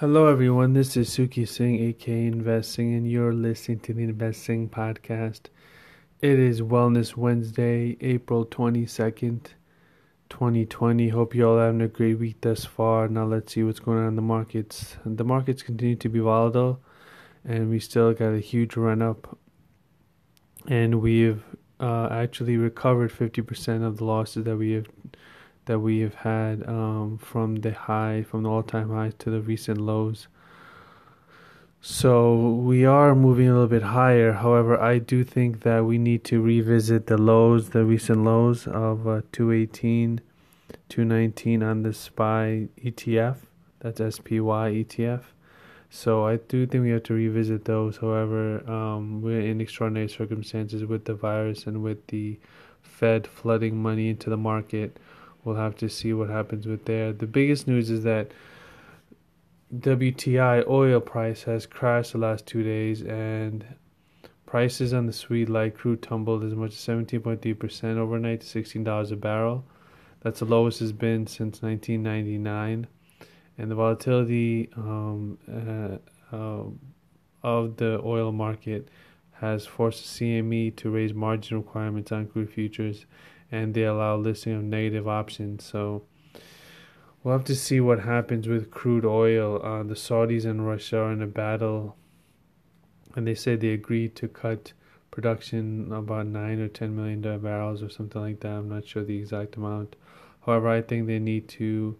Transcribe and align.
Hello, 0.00 0.28
everyone. 0.28 0.74
This 0.74 0.96
is 0.96 1.10
Suki 1.10 1.44
Singh, 1.44 1.80
aka 1.80 2.26
Investing, 2.26 2.94
and 2.94 3.10
you're 3.10 3.32
listening 3.32 3.80
to 3.80 3.92
the 3.92 4.04
Investing 4.04 4.68
Podcast. 4.68 5.46
It 6.20 6.38
is 6.38 6.60
Wellness 6.60 7.16
Wednesday, 7.16 7.96
April 8.00 8.46
22nd, 8.46 9.46
2020. 10.30 11.08
Hope 11.08 11.34
you 11.34 11.48
all 11.48 11.58
having 11.58 11.82
a 11.82 11.88
great 11.88 12.14
week 12.14 12.36
thus 12.42 12.64
far. 12.64 13.08
Now, 13.08 13.24
let's 13.24 13.52
see 13.52 13.64
what's 13.64 13.80
going 13.80 13.98
on 13.98 14.06
in 14.06 14.14
the 14.14 14.22
markets. 14.22 14.96
The 15.04 15.24
markets 15.24 15.64
continue 15.64 15.96
to 15.96 16.08
be 16.08 16.20
volatile, 16.20 16.80
and 17.44 17.68
we 17.68 17.80
still 17.80 18.12
got 18.12 18.34
a 18.34 18.38
huge 18.38 18.76
run 18.76 19.02
up, 19.02 19.36
and 20.68 21.00
we've 21.00 21.42
uh, 21.80 22.06
actually 22.12 22.56
recovered 22.56 23.10
50% 23.10 23.84
of 23.84 23.96
the 23.96 24.04
losses 24.04 24.44
that 24.44 24.58
we 24.58 24.74
have 24.74 24.86
that 25.68 25.78
we 25.78 26.00
have 26.00 26.14
had 26.14 26.66
um, 26.66 27.18
from 27.18 27.56
the 27.56 27.72
high, 27.72 28.24
from 28.28 28.42
the 28.42 28.50
all-time 28.50 28.90
highs 28.90 29.12
to 29.20 29.30
the 29.30 29.40
recent 29.40 29.78
lows. 29.78 30.26
So 31.80 32.34
we 32.54 32.84
are 32.84 33.14
moving 33.14 33.48
a 33.48 33.52
little 33.52 33.68
bit 33.68 33.82
higher. 33.82 34.32
However, 34.32 34.80
I 34.80 34.98
do 34.98 35.22
think 35.22 35.62
that 35.62 35.84
we 35.84 35.96
need 35.96 36.24
to 36.24 36.42
revisit 36.42 37.06
the 37.06 37.16
lows, 37.16 37.70
the 37.70 37.84
recent 37.84 38.24
lows 38.24 38.66
of 38.66 39.06
uh, 39.06 39.20
218, 39.30 40.20
219 40.88 41.62
on 41.62 41.82
the 41.82 41.92
SPY 41.92 42.68
ETF. 42.82 43.36
That's 43.78 43.98
SPY 44.16 44.72
ETF. 44.82 45.22
So 45.90 46.26
I 46.26 46.36
do 46.36 46.66
think 46.66 46.82
we 46.82 46.90
have 46.90 47.04
to 47.04 47.14
revisit 47.14 47.64
those. 47.66 47.98
However, 47.98 48.68
um, 48.68 49.22
we're 49.22 49.40
in 49.40 49.60
extraordinary 49.60 50.08
circumstances 50.08 50.84
with 50.84 51.04
the 51.04 51.14
virus 51.14 51.66
and 51.66 51.82
with 51.82 52.06
the 52.08 52.38
Fed 52.82 53.26
flooding 53.26 53.80
money 53.80 54.08
into 54.08 54.30
the 54.30 54.36
market 54.36 54.96
we'll 55.44 55.56
have 55.56 55.76
to 55.76 55.88
see 55.88 56.12
what 56.12 56.28
happens 56.30 56.66
with 56.66 56.84
there. 56.84 57.12
The 57.12 57.26
biggest 57.26 57.66
news 57.66 57.90
is 57.90 58.04
that 58.04 58.32
WTI 59.74 60.66
oil 60.66 61.00
price 61.00 61.42
has 61.42 61.66
crashed 61.66 62.12
the 62.12 62.18
last 62.18 62.46
two 62.46 62.62
days, 62.62 63.02
and 63.02 63.64
prices 64.48 64.94
on 64.94 65.04
the 65.06 65.12
sweet 65.12 65.48
light 65.48 65.76
crude 65.76 66.02
tumbled 66.02 66.42
as 66.42 66.54
much 66.54 66.70
as 66.70 66.78
17.3% 66.78 67.96
overnight 67.98 68.40
to 68.40 68.62
$16 68.62 69.12
a 69.12 69.16
barrel. 69.16 69.64
That's 70.22 70.40
the 70.40 70.46
lowest 70.46 70.80
it's 70.80 70.90
been 70.90 71.26
since 71.26 71.60
1999. 71.60 72.86
And 73.58 73.70
the 73.70 73.74
volatility 73.74 74.70
um, 74.74 75.38
uh, 75.46 76.34
uh, 76.34 76.64
of 77.42 77.76
the 77.76 78.00
oil 78.02 78.32
market 78.32 78.88
has 79.32 79.66
forced 79.66 80.18
the 80.18 80.24
CME 80.24 80.76
to 80.76 80.90
raise 80.90 81.12
margin 81.12 81.58
requirements 81.58 82.10
on 82.10 82.26
crude 82.26 82.50
futures 82.50 83.04
and 83.50 83.74
they 83.74 83.84
allow 83.84 84.16
listing 84.16 84.54
of 84.54 84.62
negative 84.62 85.08
options. 85.08 85.64
So 85.64 86.04
we'll 87.22 87.36
have 87.36 87.44
to 87.46 87.54
see 87.54 87.80
what 87.80 88.00
happens 88.00 88.48
with 88.48 88.70
crude 88.70 89.04
oil. 89.04 89.60
Uh, 89.62 89.82
the 89.82 89.94
Saudis 89.94 90.44
and 90.44 90.66
Russia 90.66 90.98
are 90.98 91.12
in 91.12 91.22
a 91.22 91.26
battle, 91.26 91.96
and 93.14 93.26
they 93.26 93.34
say 93.34 93.56
they 93.56 93.70
agreed 93.70 94.14
to 94.16 94.28
cut 94.28 94.72
production 95.10 95.90
about 95.92 96.26
nine 96.26 96.60
or 96.60 96.68
ten 96.68 96.94
million 96.94 97.20
barrels 97.20 97.82
or 97.82 97.88
something 97.88 98.20
like 98.20 98.40
that. 98.40 98.52
I'm 98.52 98.68
not 98.68 98.86
sure 98.86 99.02
the 99.02 99.18
exact 99.18 99.56
amount. 99.56 99.96
However, 100.44 100.68
I 100.68 100.82
think 100.82 101.06
they 101.06 101.18
need 101.18 101.48
to 101.48 101.98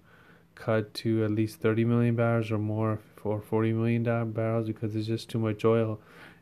cut 0.55 0.93
to 0.93 1.25
at 1.25 1.31
least 1.31 1.61
30 1.61 1.85
million 1.85 2.17
barrels 2.17 2.51
or 2.51 2.59
more 2.59 2.99
for 3.17 3.41
40 3.41 3.73
million 3.73 4.03
barrels 4.33 4.67
because 4.67 4.93
there's 4.93 5.07
just 5.07 5.29
too 5.29 5.39
much 5.39 5.65
oil 5.65 6.01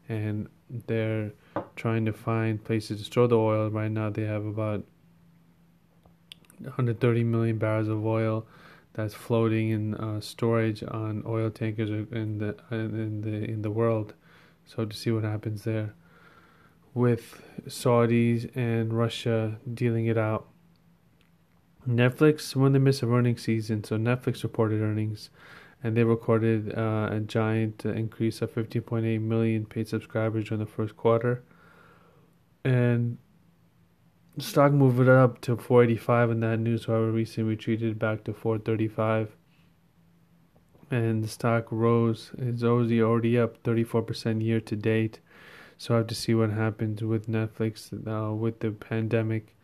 and 0.08 0.48
they're 0.86 1.32
trying 1.74 2.04
to 2.04 2.12
find 2.12 2.62
places 2.64 2.98
to 2.98 3.04
store 3.04 3.28
the 3.28 3.36
oil 3.36 3.70
right 3.70 3.90
now 3.90 4.10
they 4.10 4.24
have 4.24 4.44
about 4.44 4.84
130 6.60 7.24
million 7.24 7.58
barrels 7.58 7.88
of 7.88 8.04
oil 8.04 8.46
that's 8.94 9.14
floating 9.14 9.70
in 9.70 9.94
uh, 9.94 10.20
storage 10.20 10.82
on 10.82 11.22
oil 11.26 11.50
tankers 11.50 11.90
in 11.90 12.38
the 12.38 12.56
in 12.70 13.20
the 13.20 13.44
in 13.44 13.62
the 13.62 13.70
world. 13.70 14.14
So 14.64 14.84
to 14.84 14.96
see 14.96 15.10
what 15.10 15.22
happens 15.22 15.64
there, 15.64 15.94
with 16.96 17.42
Saudis 17.68 18.50
and 18.56 18.92
Russia 18.92 19.58
dealing 19.72 20.06
it 20.06 20.16
out. 20.16 20.48
Netflix, 21.86 22.56
when 22.56 22.72
they 22.72 22.78
miss 22.78 23.02
a 23.02 23.06
earnings 23.06 23.42
season, 23.42 23.84
so 23.84 23.96
Netflix 23.96 24.42
reported 24.42 24.80
earnings, 24.80 25.30
and 25.84 25.96
they 25.96 26.02
recorded 26.02 26.76
uh, 26.76 27.10
a 27.12 27.20
giant 27.20 27.84
increase 27.84 28.40
of 28.42 28.52
15.8 28.52 29.20
million 29.20 29.66
paid 29.66 29.86
subscribers 29.86 30.48
during 30.48 30.64
the 30.64 30.70
first 30.70 30.96
quarter, 30.96 31.44
and 32.64 33.18
stock 34.38 34.72
moved 34.72 35.08
up 35.08 35.40
to 35.42 35.56
485 35.56 36.30
in 36.30 36.40
that 36.40 36.58
news, 36.58 36.84
however, 36.84 37.10
recently 37.10 37.50
retreated 37.50 37.98
back 37.98 38.24
to 38.24 38.32
435. 38.32 39.30
And 40.90 41.24
the 41.24 41.28
stock 41.28 41.66
rose. 41.70 42.30
It's 42.38 42.62
already 42.62 43.02
already 43.02 43.38
up 43.38 43.62
34% 43.64 44.42
year 44.42 44.60
to 44.60 44.76
date. 44.76 45.20
So 45.78 45.94
I 45.94 45.98
have 45.98 46.06
to 46.06 46.14
see 46.14 46.34
what 46.34 46.50
happens 46.50 47.02
with 47.02 47.28
Netflix 47.28 47.92
uh, 47.92 48.32
with 48.34 48.60
the 48.60 48.70
pandemic. 48.70 49.56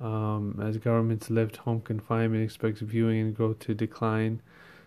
Um, 0.00 0.58
as 0.60 0.78
governments 0.78 1.30
lift 1.30 1.58
home 1.58 1.80
confinement, 1.80 2.42
expects 2.42 2.80
viewing 2.80 3.20
and 3.20 3.36
growth 3.36 3.60
to 3.60 3.74
decline. 3.74 4.40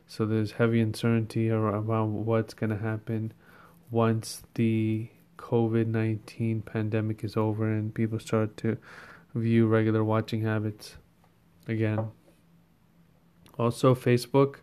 So 0.07 0.25
there's 0.25 0.53
heavy 0.53 0.81
uncertainty 0.81 1.49
around 1.49 2.25
what's 2.25 2.53
going 2.53 2.71
to 2.71 2.77
happen 2.77 3.31
once 3.91 4.43
the 4.55 5.09
COVID 5.37 5.87
19 5.87 6.61
pandemic 6.61 7.23
is 7.23 7.37
over 7.37 7.71
and 7.71 7.93
people 7.93 8.19
start 8.19 8.57
to 8.57 8.77
view 9.35 9.67
regular 9.67 10.03
watching 10.03 10.41
habits 10.41 10.95
again. 11.67 12.09
Also, 13.59 13.93
Facebook 13.93 14.57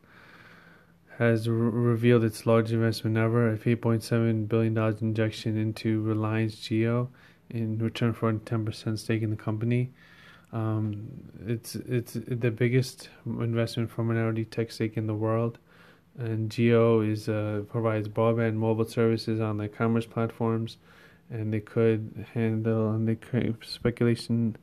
has 1.18 1.48
re- 1.48 1.54
revealed 1.54 2.24
its 2.24 2.46
largest 2.46 2.74
investment 2.74 3.16
ever, 3.16 3.52
a 3.52 3.56
$8.7 3.56 4.48
billion 4.48 4.76
injection 5.00 5.56
into 5.56 6.00
Reliance 6.02 6.56
Jio 6.56 7.08
in 7.50 7.78
return 7.78 8.12
for 8.12 8.30
a 8.30 8.34
10% 8.34 8.98
stake 8.98 9.22
in 9.22 9.30
the 9.30 9.36
company. 9.36 9.92
Um, 10.52 11.08
it's 11.46 11.76
it's 11.76 12.12
the 12.12 12.50
biggest 12.50 13.08
investment 13.24 13.90
for 13.90 14.04
minority 14.04 14.44
tech 14.44 14.70
stake 14.70 14.98
in 14.98 15.06
the 15.06 15.14
world, 15.14 15.58
and 16.18 16.50
Jio 16.50 17.10
is 17.10 17.26
uh, 17.26 17.62
provides 17.70 18.06
broadband 18.06 18.54
mobile 18.54 18.84
services 18.84 19.40
on 19.40 19.56
the 19.56 19.68
commerce 19.68 20.04
platforms 20.04 20.76
and 21.30 21.52
they 21.52 21.60
could 21.60 22.26
handle 22.34 22.90
and 22.90 23.08
they 23.08 23.14
create 23.14 23.54
speculation 23.64 24.56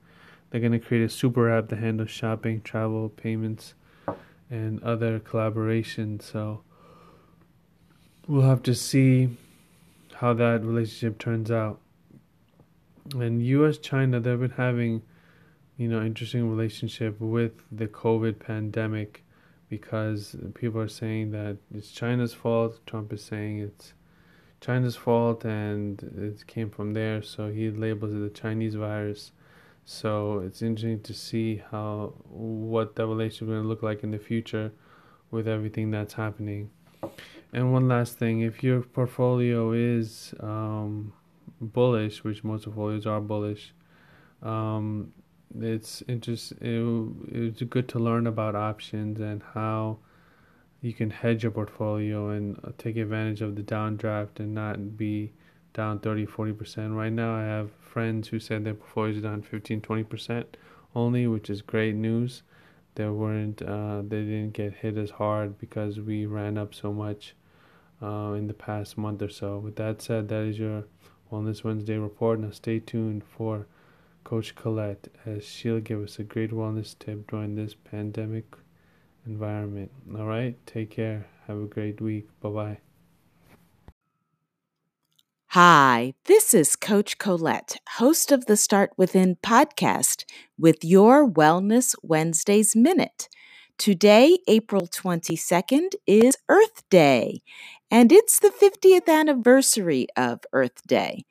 they're 0.50 0.62
going 0.62 0.74
to 0.74 0.80
create 0.80 1.04
a 1.04 1.10
super 1.10 1.50
app 1.50 1.70
to 1.70 1.76
handle 1.76 2.06
shopping, 2.06 2.62
travel, 2.62 3.10
payments, 3.10 3.76
and 4.50 4.82
other 4.84 5.20
collaboration. 5.20 6.20
So 6.20 6.62
we'll 8.28 8.48
have 8.48 8.64
to 8.64 8.74
see 8.74 9.30
how 10.16 10.34
that 10.34 10.64
relationship 10.64 11.20
turns 11.20 11.52
out. 11.52 11.80
And 13.14 13.44
U.S. 13.46 13.78
China, 13.78 14.20
they've 14.20 14.40
been 14.40 14.52
having, 14.52 15.04
you 15.78 15.88
know, 15.88 16.02
interesting 16.02 16.50
relationship 16.50 17.20
with 17.20 17.54
the 17.72 17.88
COVID 17.88 18.40
pandemic 18.40 19.24
because 19.70 20.36
people 20.56 20.82
are 20.82 20.88
saying 20.88 21.32
that 21.32 21.58
it's 21.74 21.92
China's 21.92 22.34
fault. 22.34 22.80
Trump 22.88 23.14
is 23.14 23.24
saying 23.24 23.60
it's 23.60 23.94
China's 24.62 24.96
fault 24.96 25.46
and 25.46 26.02
it 26.18 26.46
came 26.48 26.70
from 26.70 26.94
there, 26.94 27.22
so 27.22 27.50
he 27.50 27.70
labels 27.70 28.12
it 28.14 28.20
the 28.20 28.30
Chinese 28.30 28.76
virus. 28.76 29.32
So 29.86 30.40
it's 30.40 30.62
interesting 30.62 31.02
to 31.02 31.14
see 31.14 31.64
how 31.72 32.14
what 32.30 32.96
that 32.96 33.08
relationship 33.08 33.44
is 33.44 33.48
going 33.48 33.64
to 33.64 33.68
look 33.68 33.82
like 33.82 34.04
in 34.04 34.12
the 34.12 34.20
future 34.20 34.72
with 35.32 35.48
everything 35.48 35.92
that's 35.92 36.14
happening. 36.14 36.70
And 37.54 37.74
one 37.74 37.88
last 37.88 38.18
thing, 38.18 38.42
if 38.42 38.64
your 38.64 38.82
portfolio 38.82 39.72
is 39.72 40.36
um, 40.40 41.14
bullish, 41.60 42.24
which 42.24 42.44
most 42.44 42.66
portfolios 42.66 43.08
are 43.08 43.22
bullish, 43.22 43.74
um, 44.44 45.12
it's 45.60 46.04
interest. 46.08 46.54
It, 46.62 47.12
it's 47.30 47.64
good 47.64 47.88
to 47.90 48.00
learn 48.00 48.28
about 48.28 48.56
options 48.56 49.20
and 49.20 49.42
how 49.54 50.00
you 50.82 50.94
can 50.94 51.10
hedge 51.10 51.44
your 51.44 51.52
portfolio 51.52 52.30
and 52.30 52.58
uh, 52.64 52.72
take 52.78 52.98
advantage 52.98 53.42
of 53.42 53.56
the 53.56 53.62
downdraft 53.62 54.40
and 54.40 54.54
not 54.54 54.98
be 54.98 55.32
down 55.74 56.00
30 56.00 56.26
40% 56.26 56.96
right 56.96 57.12
now 57.12 57.36
i 57.36 57.42
have 57.42 57.70
friends 57.80 58.28
who 58.30 58.40
said 58.40 58.64
their 58.64 58.74
portfolios 58.74 59.18
are 59.18 59.22
down 59.22 59.42
15 59.42 59.82
20% 59.82 60.46
only 60.96 61.28
which 61.28 61.50
is 61.50 61.62
great 61.62 61.96
news. 61.96 62.44
They 62.96 63.08
weren't 63.08 63.62
uh, 63.62 64.02
they 64.02 64.24
didn't 64.24 64.54
get 64.54 64.74
hit 64.74 64.98
as 64.98 65.12
hard 65.12 65.58
because 65.60 66.00
we 66.00 66.26
ran 66.26 66.58
up 66.58 66.74
so 66.74 66.92
much 66.92 67.36
uh, 68.02 68.34
in 68.34 68.48
the 68.48 68.54
past 68.54 68.98
month 68.98 69.22
or 69.22 69.30
so. 69.30 69.58
With 69.60 69.76
that 69.78 70.02
said 70.02 70.28
that 70.30 70.44
is 70.44 70.60
your 70.60 70.86
wellness 71.32 71.64
wednesday 71.64 71.98
report. 71.98 72.40
Now 72.40 72.52
stay 72.52 72.80
tuned 72.80 73.24
for 73.24 73.68
coach 74.24 74.56
colette 74.56 75.08
as 75.26 75.46
she'll 75.46 75.80
give 75.80 76.04
us 76.04 76.20
a 76.20 76.24
great 76.24 76.52
wellness 76.52 76.98
tip 76.98 77.30
during 77.30 77.56
this 77.56 77.74
pandemic 77.74 78.46
environment. 79.26 79.92
All 80.16 80.26
right, 80.26 80.56
take 80.66 80.92
care. 80.92 81.28
Have 81.48 81.58
a 81.58 81.66
great 81.66 82.02
week. 82.02 82.28
Bye 82.42 82.50
bye. 82.50 82.78
Hi, 85.54 86.14
this 86.26 86.54
is 86.54 86.76
Coach 86.76 87.18
Colette, 87.18 87.78
host 87.98 88.32
of 88.32 88.46
the 88.46 88.56
Start 88.56 88.92
Within 88.98 89.36
podcast, 89.38 90.26
with 90.60 90.84
your 90.84 91.28
Wellness 91.28 91.96
Wednesdays 92.04 92.76
Minute. 92.76 93.30
Today, 93.80 94.40
April 94.50 94.88
22nd, 94.88 95.96
is 96.06 96.36
Earth 96.50 96.84
Day, 96.90 97.42
and 97.90 98.12
it's 98.12 98.38
the 98.38 98.50
50th 98.50 99.08
anniversary 99.08 100.06
of 100.18 100.42
Earth 100.52 100.86
Day. 100.86 101.24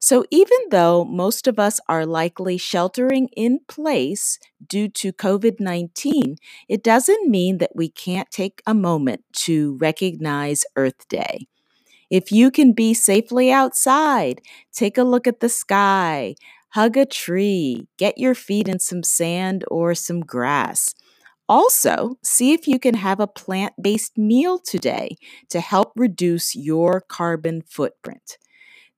So, 0.00 0.26
even 0.30 0.58
though 0.70 1.06
most 1.06 1.46
of 1.46 1.58
us 1.58 1.80
are 1.88 2.04
likely 2.04 2.58
sheltering 2.58 3.28
in 3.34 3.60
place 3.68 4.38
due 4.68 4.88
to 4.90 5.14
COVID 5.14 5.60
19, 5.60 6.36
it 6.68 6.84
doesn't 6.84 7.30
mean 7.30 7.56
that 7.56 7.74
we 7.74 7.88
can't 7.88 8.30
take 8.30 8.60
a 8.66 8.74
moment 8.74 9.24
to 9.44 9.78
recognize 9.78 10.66
Earth 10.76 11.08
Day. 11.08 11.48
If 12.10 12.30
you 12.30 12.50
can 12.50 12.74
be 12.74 12.92
safely 12.92 13.50
outside, 13.50 14.42
take 14.74 14.98
a 14.98 15.04
look 15.04 15.26
at 15.26 15.40
the 15.40 15.48
sky, 15.48 16.34
hug 16.74 16.98
a 16.98 17.06
tree, 17.06 17.88
get 17.96 18.18
your 18.18 18.34
feet 18.34 18.68
in 18.68 18.78
some 18.78 19.02
sand 19.02 19.64
or 19.68 19.94
some 19.94 20.20
grass. 20.20 20.94
Also, 21.48 22.16
see 22.22 22.52
if 22.52 22.66
you 22.66 22.78
can 22.78 22.94
have 22.94 23.20
a 23.20 23.26
plant 23.26 23.74
based 23.80 24.16
meal 24.16 24.58
today 24.58 25.16
to 25.50 25.60
help 25.60 25.92
reduce 25.94 26.54
your 26.56 27.00
carbon 27.00 27.62
footprint. 27.62 28.38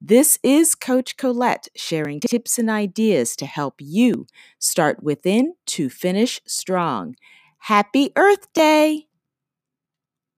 This 0.00 0.38
is 0.42 0.74
Coach 0.74 1.16
Colette 1.16 1.68
sharing 1.74 2.20
tips 2.20 2.58
and 2.58 2.70
ideas 2.70 3.34
to 3.36 3.46
help 3.46 3.74
you 3.78 4.26
start 4.58 5.02
within 5.02 5.54
to 5.66 5.88
finish 5.88 6.40
strong. 6.46 7.16
Happy 7.58 8.12
Earth 8.14 8.52
Day! 8.52 9.05